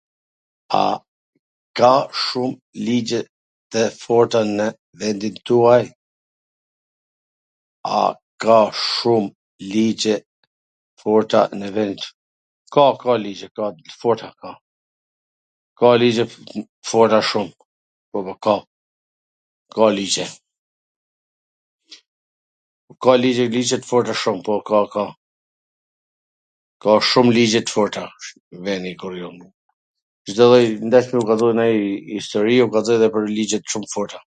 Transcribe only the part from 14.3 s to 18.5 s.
po, ka ligje t forta shum, po, po,